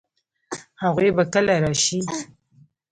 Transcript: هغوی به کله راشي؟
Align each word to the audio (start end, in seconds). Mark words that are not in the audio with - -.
هغوی 0.81 1.09
به 1.15 1.23
کله 1.33 1.55
راشي؟ 1.63 1.99